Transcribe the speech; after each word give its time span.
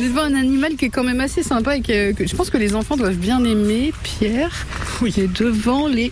Est 0.00 0.08
devant 0.08 0.22
un 0.22 0.34
animal 0.34 0.76
qui 0.76 0.86
est 0.86 0.88
quand 0.88 1.04
même 1.04 1.20
assez 1.20 1.42
sympa 1.42 1.76
et 1.76 1.82
que, 1.82 2.12
que 2.12 2.26
je 2.26 2.34
pense 2.34 2.48
que 2.48 2.56
les 2.56 2.74
enfants 2.74 2.96
doivent 2.96 3.16
bien 3.18 3.44
aimer. 3.44 3.92
Pierre, 4.02 4.66
Oui. 5.02 5.12
qui 5.12 5.20
est 5.20 5.32
devant 5.40 5.88
les. 5.88 6.10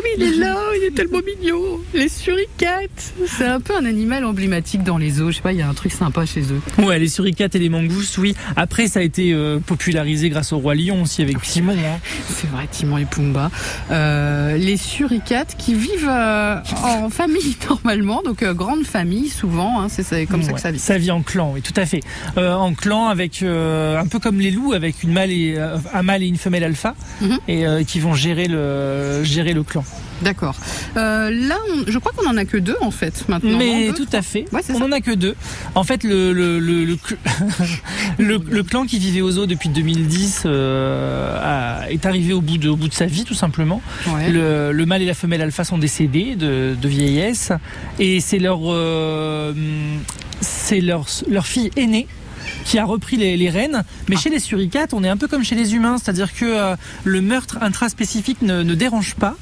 Oh, 0.00 0.02
mais 0.16 0.24
il 0.26 0.32
est 0.32 0.36
là, 0.36 0.56
il 0.80 0.84
est 0.84 0.94
tellement 0.94 1.18
mignon. 1.18 1.60
Les 1.92 2.08
suricates. 2.08 3.12
C'est 3.26 3.44
un 3.44 3.60
peu 3.60 3.74
un 3.76 3.84
animal 3.84 4.24
emblématique 4.24 4.82
dans 4.82 4.96
les 4.96 5.10
zoos. 5.10 5.30
Je 5.30 5.36
sais 5.36 5.42
pas, 5.42 5.52
il 5.52 5.58
y 5.58 5.62
a 5.62 5.68
un 5.68 5.74
truc 5.74 5.92
sympa 5.92 6.24
chez 6.24 6.40
eux. 6.40 6.60
Ouais, 6.82 6.98
les 6.98 7.08
suricates 7.08 7.54
et 7.54 7.58
les 7.58 7.68
mangousses, 7.68 8.16
oui. 8.18 8.34
Après, 8.56 8.86
ça 8.88 9.00
a 9.00 9.02
été 9.02 9.32
euh, 9.32 9.58
popularisé 9.58 10.30
grâce 10.30 10.52
au 10.52 10.58
roi 10.58 10.74
lion 10.74 11.02
aussi 11.02 11.20
avec 11.22 11.40
Timon. 11.42 11.72
hein. 11.74 11.98
C'est 12.28 12.48
vrai, 12.50 12.66
Timon 12.70 12.96
et 12.98 13.04
Pumba. 13.04 13.50
Euh, 13.90 14.56
les 14.56 14.76
suricates 14.76 15.56
qui 15.58 15.74
vivent 15.74 16.08
euh, 16.08 16.56
en 16.82 17.10
famille 17.10 17.56
normalement, 17.68 18.22
donc 18.24 18.42
euh, 18.42 18.54
grande 18.54 18.84
famille 18.84 19.28
souvent. 19.28 19.80
hein, 19.82 19.88
c'est 19.90 20.02
ça- 20.02 20.24
comme 20.26 20.42
ça 20.42 20.52
que 20.52 20.60
ça 20.60 20.70
vit. 20.70 20.78
Ça 20.78 20.96
vit 20.96 21.10
en 21.10 21.22
clan, 21.22 21.52
oui, 21.54 21.60
tout 21.62 21.74
à 21.76 21.84
fait. 21.84 22.00
Euh, 22.38 22.54
en 22.54 22.72
clan 22.74 23.08
avec 23.08 23.42
euh, 23.42 23.98
un 23.98 24.06
peu 24.06 24.18
comme 24.18 24.40
les 24.40 24.50
loups, 24.50 24.72
avec 24.72 25.02
une 25.02 25.12
mâle 25.12 25.30
et 25.30 25.54
euh, 25.58 25.76
un 25.92 26.02
mâle 26.02 26.22
et 26.22 26.26
une 26.26 26.38
femelle 26.38 26.64
alpha, 26.64 26.94
Mhm. 27.20 27.38
et 27.48 27.66
euh, 27.66 27.82
qui 27.84 28.00
vont 28.00 28.14
gérer 28.14 28.46
le 28.48 29.22
gérer 29.24 29.52
le 29.52 29.62
clan. 29.62 29.84
D'accord. 30.22 30.54
Euh, 30.98 31.30
là, 31.30 31.56
on- 31.72 31.90
je 31.90 31.98
crois 31.98 32.12
qu'on 32.14 32.28
en 32.28 32.36
a 32.36 32.44
que 32.44 32.58
deux 32.58 32.76
en 32.82 32.90
fait 32.90 33.26
maintenant. 33.28 33.56
Mais 33.56 33.86
deux, 33.88 33.94
tout 33.94 34.04
trois 34.04 34.18
à 34.18 34.22
fait. 34.22 34.44
Ouais, 34.52 34.60
On 34.68 34.78
ça. 34.78 34.84
en 34.84 34.92
a 34.92 35.00
que 35.00 35.12
deux. 35.12 35.34
En 35.74 35.82
fait, 35.82 36.04
le 36.04 36.32
le 36.34 36.58
le 36.58 36.84
le, 36.84 36.94
cl- 36.96 37.16
le, 38.18 38.38
le 38.50 38.62
clan 38.62 38.84
qui 38.84 38.98
vivait 38.98 39.22
aux 39.22 39.38
eaux 39.38 39.46
depuis 39.46 39.70
2010 39.70 40.42
euh, 40.44 41.38
a- 41.82 41.90
est 41.90 42.04
arrivé 42.04 42.34
au 42.34 42.42
bout 42.42 42.58
de 42.58 42.68
au 42.68 42.76
bout 42.76 42.88
de 42.88 42.92
sa 42.94 43.06
vie, 43.06 43.24
tout 43.24 43.32
simplement. 43.34 43.80
Ouais. 44.08 44.30
Le, 44.30 44.72
le 44.72 44.86
mâle 44.86 45.00
et 45.00 45.06
la 45.06 45.14
femelle 45.14 45.40
alpha 45.40 45.64
sont 45.64 45.78
décédés 45.78 46.36
de, 46.36 46.76
de 46.80 46.88
vieillesse 46.88 47.52
et 47.98 48.20
c'est 48.20 48.38
leur 48.38 48.60
euh, 48.66 49.54
c'est 50.42 50.80
leur 50.80 51.06
leur 51.28 51.46
fille 51.46 51.70
aînée 51.76 52.06
qui 52.64 52.78
a 52.78 52.84
repris 52.84 53.16
les, 53.16 53.36
les 53.36 53.48
rênes. 53.50 53.84
Mais 54.08 54.16
chez 54.16 54.28
les 54.28 54.38
suricates, 54.38 54.92
on 54.92 55.02
est 55.04 55.08
un 55.08 55.16
peu 55.16 55.28
comme 55.28 55.44
chez 55.44 55.54
les 55.54 55.74
humains, 55.74 55.96
c'est-à-dire 55.98 56.32
que 56.34 56.44
euh, 56.44 56.76
le 57.04 57.20
meurtre 57.20 57.58
intraspécifique 57.62 58.42
ne, 58.42 58.62
ne 58.62 58.74
dérange 58.74 59.14
pas. 59.14 59.36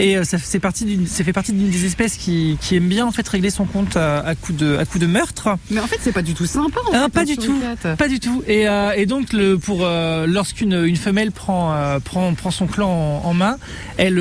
Et 0.00 0.16
euh, 0.16 0.24
ça, 0.24 0.38
c'est 0.38 0.60
partie 0.60 0.84
d'une, 0.84 1.06
ça 1.06 1.24
fait 1.24 1.32
partie 1.32 1.52
d'une 1.52 1.70
des 1.70 1.84
espèces 1.84 2.16
qui, 2.16 2.56
qui 2.60 2.76
aime 2.76 2.88
bien 2.88 3.06
en 3.06 3.10
fait 3.12 3.26
régler 3.28 3.50
son 3.50 3.64
compte 3.64 3.96
à, 3.96 4.20
à 4.20 4.34
coup 4.34 4.52
de, 4.52 4.76
à 4.76 4.84
coup 4.84 4.98
de 4.98 5.06
meurtre. 5.06 5.48
Mais 5.70 5.80
en 5.80 5.86
fait, 5.86 5.98
c'est 6.00 6.12
pas 6.12 6.22
du 6.22 6.34
tout 6.34 6.46
sympa. 6.46 6.80
En 6.86 6.92
Ah, 6.94 7.02
fait, 7.04 7.08
pas 7.12 7.24
du 7.24 7.36
tout. 7.36 7.58
Pas 7.96 8.08
du 8.08 8.20
tout. 8.20 8.42
Et, 8.46 8.68
euh, 8.68 8.92
et 8.96 9.06
donc, 9.06 9.32
le, 9.32 9.58
pour 9.58 9.80
euh, 9.84 10.26
lorsqu'une 10.26 10.72
une 10.84 10.96
femelle 10.96 11.32
prend, 11.32 11.72
euh, 11.74 11.98
prend, 12.00 12.32
prend 12.34 12.50
son 12.50 12.66
clan 12.66 12.88
en, 13.24 13.28
en 13.28 13.34
main, 13.34 13.56
elle, 13.96 14.18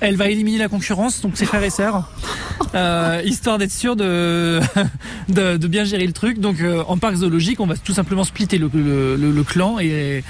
elle 0.00 0.16
va 0.16 0.28
éliminer 0.28 0.58
la 0.58 0.68
concurrence, 0.68 1.20
donc 1.20 1.36
ses 1.36 1.46
frères 1.46 1.62
et 1.62 1.70
sœurs, 1.70 2.10
histoire 3.24 3.58
d'être 3.58 3.72
sûr 3.72 3.96
de, 3.96 4.60
de, 5.28 5.56
de 5.56 5.66
bien 5.68 5.84
gérer 5.84 6.06
le 6.06 6.12
truc. 6.12 6.38
Donc, 6.40 6.56
en 6.86 6.98
parc 6.98 7.16
zoologique, 7.16 7.60
on 7.60 7.66
va 7.66 7.76
tout 7.76 7.92
simplement 7.92 8.24
splitter 8.24 8.58
le, 8.58 8.70
le, 8.72 9.16
le- 9.16 9.30
le 9.32 9.44
clan 9.44 9.78
et, 9.78 10.24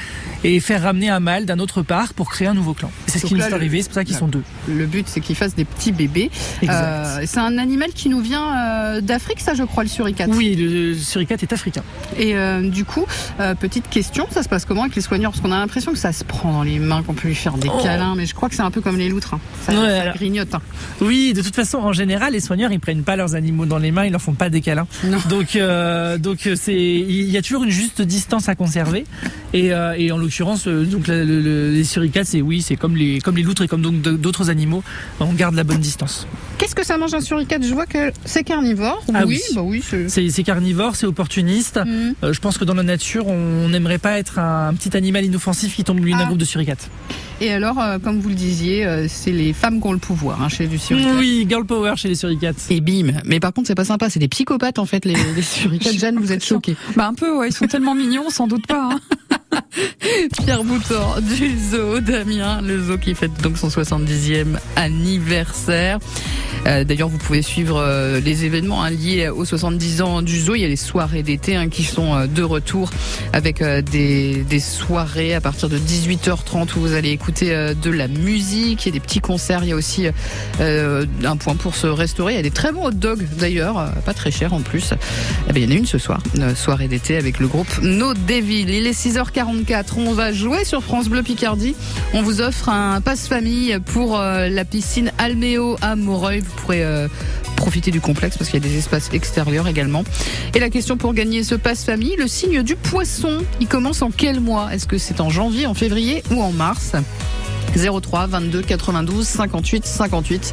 et 0.44 0.60
faire 0.60 0.82
ramener 0.82 1.08
un 1.08 1.20
mâle 1.20 1.46
d'un 1.46 1.58
autre 1.58 1.82
parc 1.82 2.12
pour 2.14 2.30
créer 2.30 2.48
un 2.48 2.54
nouveau 2.54 2.74
clan. 2.74 2.90
C'est 3.06 3.18
ce 3.18 3.26
qui 3.28 3.34
nous 3.34 3.40
est 3.46 3.50
le- 3.58 3.64
c'est 3.82 3.88
pour 3.88 3.94
ça 3.94 4.04
qu'ils 4.04 4.16
sont 4.16 4.28
deux. 4.28 4.42
Le 4.68 4.86
but, 4.86 5.06
c'est 5.08 5.20
qu'ils 5.20 5.36
fassent 5.36 5.54
des 5.54 5.64
petits 5.64 5.92
bébés. 5.92 6.30
Euh, 6.68 7.22
c'est 7.26 7.38
un 7.40 7.58
animal 7.58 7.90
qui 7.94 8.08
nous 8.08 8.20
vient 8.20 8.56
euh, 8.56 9.00
d'Afrique, 9.00 9.40
ça, 9.40 9.54
je 9.54 9.62
crois, 9.62 9.82
le 9.82 9.88
suricate. 9.88 10.30
Oui, 10.32 10.54
le 10.56 10.94
suricate 10.94 11.42
est 11.42 11.52
africain. 11.52 11.82
Et 12.18 12.34
euh, 12.36 12.68
du 12.68 12.84
coup, 12.84 13.04
euh, 13.40 13.54
petite 13.54 13.88
question, 13.88 14.26
ça 14.30 14.42
se 14.42 14.48
passe 14.48 14.64
comment 14.64 14.82
avec 14.82 14.96
les 14.96 15.02
soigneurs 15.02 15.32
Parce 15.32 15.42
qu'on 15.42 15.52
a 15.52 15.58
l'impression 15.58 15.92
que 15.92 15.98
ça 15.98 16.12
se 16.12 16.24
prend 16.24 16.52
dans 16.52 16.62
les 16.62 16.78
mains, 16.78 17.02
qu'on 17.02 17.14
peut 17.14 17.28
lui 17.28 17.34
faire 17.34 17.54
des 17.58 17.68
Oh. 17.72 17.82
câlins, 17.82 18.14
mais 18.16 18.26
je 18.26 18.34
crois 18.34 18.48
que 18.48 18.54
c'est 18.54 18.62
un 18.62 18.70
peu 18.70 18.80
comme 18.80 18.96
les 18.98 19.08
loutres. 19.08 19.34
hein. 19.34 19.40
Ça, 19.66 19.72
Ouais, 19.72 19.88
ça 19.88 20.02
alors- 20.02 20.14
grignote. 20.14 20.54
hein. 20.54 20.60
Oui, 21.00 21.32
de 21.32 21.42
toute 21.42 21.54
façon, 21.54 21.78
en 21.78 21.92
général, 21.92 22.32
les 22.32 22.40
soigneurs, 22.40 22.72
ils 22.72 22.80
prennent 22.80 23.02
pas 23.02 23.16
leurs 23.16 23.34
animaux 23.34 23.66
dans 23.66 23.78
les 23.78 23.90
mains, 23.90 24.04
ils 24.04 24.12
leur 24.12 24.22
font 24.22 24.32
pas 24.34 24.50
des 24.50 24.60
câlins. 24.60 24.86
Non. 25.04 25.18
Donc, 25.28 25.58
donc 26.20 26.48
c'est, 26.56 26.74
il 26.74 27.30
y 27.30 27.36
a 27.36 27.42
toujours 27.42 27.64
une 27.64 27.70
juste 27.70 28.02
distance 28.02 28.48
à 28.48 28.54
conserver. 28.54 29.04
Et, 29.54 29.70
et 29.96 30.12
en 30.12 30.18
l'occurrence, 30.18 30.66
donc 30.68 31.06
la- 31.06 31.24
le- 31.24 31.70
les 31.72 31.84
suricates, 31.84 32.26
c'est 32.26 32.42
oui, 32.42 32.62
c'est 32.62 32.76
comme 32.76 32.96
les, 32.96 33.20
comme 33.20 33.36
les 33.36 33.42
loutres 33.42 33.62
et 33.68 33.70
comme 33.70 33.82
donc 33.82 34.00
d'autres 34.00 34.48
animaux, 34.50 34.82
on 35.20 35.32
garde 35.32 35.54
la 35.54 35.64
bonne 35.64 35.78
distance. 35.80 36.26
Qu'est-ce 36.56 36.74
que 36.74 36.84
ça 36.84 36.96
mange 36.98 37.14
un 37.14 37.20
suricate? 37.20 37.62
Je 37.64 37.72
vois 37.74 37.86
que 37.86 38.10
c'est 38.24 38.42
carnivore. 38.42 39.04
Ah 39.14 39.24
oui, 39.26 39.40
oui. 39.50 39.54
bah 39.54 39.62
oui. 39.62 39.82
c'est- 40.08 40.42
carnivore, 40.42 40.96
c'est 40.96 41.06
opportuniste. 41.06 41.78
Mhm. 41.84 42.14
Euh, 42.24 42.32
je 42.32 42.40
pense 42.40 42.56
que 42.58 42.64
dans 42.64 42.74
la 42.74 42.82
nature, 42.82 43.26
on 43.26 43.68
n'aimerait 43.68 43.98
pas 43.98 44.18
être 44.18 44.38
un, 44.38 44.72
petit 44.74 44.96
animal 44.96 45.24
inoffensif 45.24 45.76
qui 45.76 45.84
tombe 45.84 46.00
lui 46.00 46.12
d'un 46.12 46.20
Ah. 46.20 46.24
groupe 46.26 46.38
de 46.38 46.44
suricates. 46.44 46.88
Et 47.40 47.52
alors, 47.52 47.78
euh, 47.80 47.98
comme 47.98 48.18
vous 48.20 48.28
le 48.30 48.34
disiez, 48.34 48.84
euh, 48.86 49.06
c'est 49.08 49.30
les 49.30 49.52
femmes 49.52 49.80
qui 49.80 49.86
ont 49.86 49.92
le 49.92 49.98
pouvoir 49.98 50.42
hein, 50.42 50.48
chez 50.48 50.66
du 50.66 50.78
suricate. 50.78 51.14
Oui, 51.18 51.46
girl 51.48 51.64
power 51.64 51.92
chez 51.96 52.08
les 52.08 52.14
suricates. 52.16 52.56
Et 52.70 52.80
bim. 52.80 53.12
Mais 53.24 53.38
par 53.38 53.52
contre, 53.52 53.68
c'est 53.68 53.74
pas 53.76 53.84
sympa. 53.84 54.10
C'est 54.10 54.18
des 54.18 54.28
psychopathes 54.28 54.78
en 54.80 54.86
fait, 54.86 55.04
les, 55.04 55.14
les 55.36 55.42
suricates. 55.42 55.92
Jeanne, 55.98 56.16
vous 56.18 56.32
êtes 56.32 56.44
choquée. 56.44 56.76
Bah 56.96 57.06
un 57.06 57.14
peu, 57.14 57.36
ouais, 57.36 57.50
ils 57.50 57.52
sont 57.54 57.66
tellement 57.66 57.94
mignons, 57.94 58.30
sans 58.30 58.48
doute 58.48 58.66
pas. 58.66 58.88
hein. 58.92 59.00
Pierre 60.44 60.64
Boutor 60.64 61.20
du 61.22 61.58
zoo 61.58 62.00
d'Amiens, 62.00 62.60
le 62.62 62.82
zoo 62.82 62.98
qui 62.98 63.14
fête 63.14 63.40
donc 63.42 63.58
son 63.58 63.68
70e 63.68 64.58
anniversaire. 64.76 65.98
Euh, 66.66 66.84
D'ailleurs, 66.84 67.08
vous 67.08 67.18
pouvez 67.18 67.42
suivre 67.42 67.78
euh, 67.78 68.20
les 68.20 68.44
événements 68.44 68.82
hein, 68.82 68.90
liés 68.90 69.28
aux 69.28 69.44
70 69.44 70.02
ans 70.02 70.22
du 70.22 70.40
zoo. 70.40 70.54
Il 70.54 70.60
y 70.60 70.64
a 70.64 70.68
les 70.68 70.76
soirées 70.76 71.22
d'été 71.22 71.56
hein, 71.56 71.68
qui 71.68 71.84
sont 71.84 72.14
euh, 72.14 72.26
de 72.26 72.42
retour 72.42 72.90
avec 73.32 73.62
des, 73.62 74.44
soirées 74.60 75.34
à 75.34 75.40
partir 75.40 75.68
de 75.68 75.78
18h30 75.78 76.76
où 76.76 76.80
vous 76.80 76.94
allez 76.94 77.10
écouter 77.10 77.74
de 77.80 77.90
la 77.90 78.08
musique. 78.08 78.86
A 78.86 78.90
des 78.90 79.00
petits 79.00 79.20
concerts. 79.20 79.60
Il 79.62 79.70
y 79.70 79.72
a 79.72 79.76
aussi 79.76 80.06
un 80.58 81.36
point 81.36 81.54
pour 81.54 81.74
se 81.74 81.86
restaurer. 81.86 82.34
Il 82.34 82.36
y 82.36 82.40
a 82.40 82.42
des 82.42 82.50
très 82.50 82.72
bons 82.72 82.86
hot 82.86 82.92
dogs 82.92 83.26
d'ailleurs, 83.38 83.92
pas 84.04 84.14
très 84.14 84.30
cher 84.30 84.52
en 84.52 84.60
plus. 84.60 84.94
Eh 85.48 85.52
bien, 85.52 85.64
il 85.64 85.70
y 85.70 85.72
en 85.72 85.76
a 85.76 85.78
une 85.78 85.86
ce 85.86 85.98
soir, 85.98 86.20
une 86.34 86.54
soirée 86.54 86.88
d'été 86.88 87.16
avec 87.16 87.38
le 87.38 87.46
groupe 87.46 87.68
No 87.82 88.14
Devil. 88.14 88.68
Il 88.68 88.86
est 88.86 88.92
6h44. 89.38 89.84
On 89.98 90.12
va 90.12 90.32
jouer 90.32 90.64
sur 90.64 90.82
France 90.82 91.08
Bleu 91.08 91.22
Picardie. 91.22 91.74
On 92.14 92.22
vous 92.22 92.40
offre 92.40 92.68
un 92.68 93.00
passe-famille 93.00 93.78
pour 93.86 94.18
euh, 94.18 94.48
la 94.48 94.64
piscine 94.64 95.12
Alméo 95.18 95.76
à 95.80 95.96
Moreuil. 95.96 96.40
Vous 96.40 96.54
pourrez 96.62 96.84
euh, 96.84 97.08
profiter 97.56 97.90
du 97.90 98.00
complexe 98.00 98.36
parce 98.36 98.50
qu'il 98.50 98.62
y 98.62 98.66
a 98.66 98.68
des 98.68 98.78
espaces 98.78 99.10
extérieurs 99.12 99.68
également. 99.68 100.04
Et 100.54 100.60
la 100.60 100.70
question 100.70 100.96
pour 100.96 101.14
gagner 101.14 101.44
ce 101.44 101.54
passe-famille, 101.54 102.16
le 102.16 102.26
signe 102.26 102.62
du 102.62 102.76
poisson, 102.76 103.38
il 103.60 103.68
commence 103.68 104.02
en 104.02 104.10
quel 104.10 104.40
mois? 104.40 104.72
Est-ce 104.72 104.86
que 104.86 104.98
c'est 104.98 105.20
en 105.20 105.30
janvier, 105.30 105.66
en 105.66 105.74
février 105.74 106.22
ou 106.30 106.42
en 106.42 106.52
mars? 106.52 106.92
03 107.76 108.26
22 108.26 108.62
92 108.62 109.26
58 109.26 109.86
58. 109.86 110.52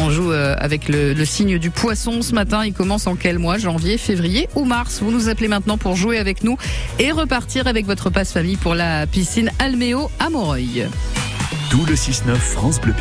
On 0.00 0.10
joue 0.10 0.32
euh, 0.32 0.54
avec 0.58 0.88
le, 0.88 1.24
signe 1.24 1.58
du 1.58 1.70
poisson 1.70 2.22
ce 2.22 2.34
matin. 2.34 2.64
Il 2.64 2.72
commence 2.72 3.06
en 3.06 3.16
quel 3.16 3.38
mois? 3.38 3.58
Janvier, 3.58 3.98
février 3.98 4.48
ou 4.54 4.64
mars? 4.64 5.00
Vous 5.02 5.10
nous 5.10 5.28
appelez 5.28 5.48
maintenant 5.48 5.78
pour 5.78 5.96
jouer 5.96 6.18
avec 6.18 6.44
nous 6.44 6.56
et 6.98 7.10
repartir 7.12 7.66
avec 7.66 7.86
votre 7.86 8.10
passe 8.10 8.32
famille 8.32 8.56
pour 8.56 8.74
la 8.74 9.06
piscine 9.06 9.50
Alméo 9.58 10.10
à 10.18 10.30
Moreuil. 10.30 10.86
Tout 11.70 11.84
le 11.86 11.94
6-9 11.94 12.34
France 12.36 12.80
Bleu 12.80 12.92